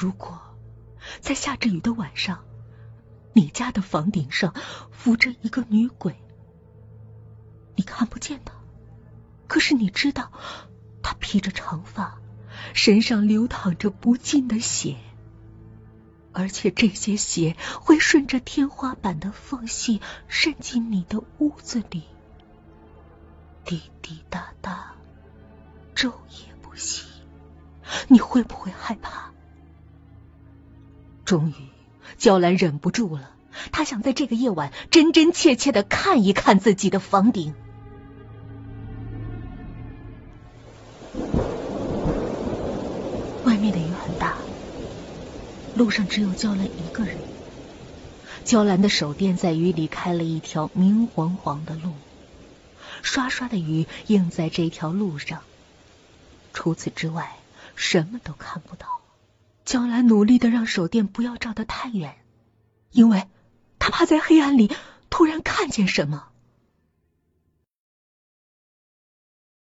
[0.00, 0.40] 如果
[1.20, 2.44] 在下着雨的晚上，
[3.32, 4.54] 你家的房顶上
[4.92, 6.14] 浮着一个女鬼，
[7.74, 8.54] 你看不见她，
[9.48, 10.30] 可是你知道
[11.02, 12.20] 她披着长发，
[12.74, 14.98] 身上流淌着不尽的血，
[16.32, 22.04] 而且这些血会顺着天花板的缝隙渗进你的屋子里，
[23.64, 24.94] 滴滴答答，
[25.96, 27.04] 昼夜不息。
[28.06, 29.27] 你会不会害怕？
[31.28, 31.52] 终于，
[32.16, 33.32] 娇兰忍不住了，
[33.70, 37.52] 她想在这个夜晚真真切切的看一看自己的房顶。
[43.44, 44.38] 外面的雨很大，
[45.76, 47.18] 路上只有娇兰一个人。
[48.46, 51.92] 娇兰的手电在雨里开了一条明晃晃的路，
[53.02, 55.40] 刷刷的雨映在这条路上。
[56.54, 57.36] 除此之外。
[57.80, 58.87] 什么都看不到。
[59.68, 62.16] 娇兰努力的让手电不要照得太远，
[62.90, 63.28] 因为
[63.78, 64.72] 他怕在黑暗里
[65.10, 66.28] 突然看见什么。